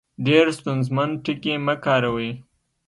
[0.25, 2.31] ډېر ستونزمن ټکي مۀ کاروئ